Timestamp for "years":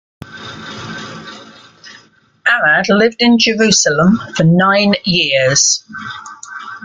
5.03-5.83